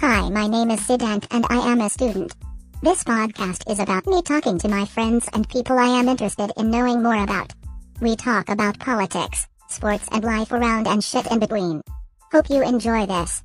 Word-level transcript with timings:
Hi, 0.00 0.30
my 0.30 0.46
name 0.46 0.70
is 0.70 0.80
Siddhant 0.80 1.26
and 1.30 1.44
I 1.50 1.58
am 1.70 1.82
a 1.82 1.90
student. 1.90 2.34
This 2.82 3.04
podcast 3.04 3.70
is 3.70 3.80
about 3.80 4.06
me 4.06 4.22
talking 4.22 4.58
to 4.58 4.66
my 4.66 4.86
friends 4.86 5.28
and 5.34 5.46
people 5.46 5.78
I 5.78 5.88
am 5.88 6.08
interested 6.08 6.50
in 6.56 6.70
knowing 6.70 7.02
more 7.02 7.22
about. 7.22 7.52
We 8.00 8.16
talk 8.16 8.48
about 8.48 8.78
politics, 8.78 9.46
sports 9.68 10.08
and 10.10 10.24
life 10.24 10.52
around 10.52 10.88
and 10.88 11.04
shit 11.04 11.30
in 11.30 11.38
between. 11.38 11.82
Hope 12.32 12.48
you 12.48 12.62
enjoy 12.62 13.04
this. 13.04 13.42